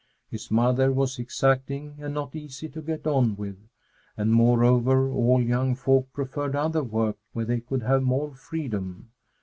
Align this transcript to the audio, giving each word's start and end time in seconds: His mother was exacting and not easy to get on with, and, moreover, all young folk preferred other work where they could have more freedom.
His 0.31 0.49
mother 0.49 0.91
was 0.91 1.19
exacting 1.19 1.97
and 1.99 2.11
not 2.15 2.35
easy 2.35 2.67
to 2.69 2.81
get 2.81 3.05
on 3.05 3.35
with, 3.35 3.57
and, 4.17 4.33
moreover, 4.33 5.11
all 5.11 5.39
young 5.39 5.75
folk 5.75 6.11
preferred 6.11 6.55
other 6.55 6.81
work 6.83 7.17
where 7.33 7.45
they 7.45 7.59
could 7.59 7.83
have 7.83 8.01
more 8.01 8.33
freedom. 8.33 9.11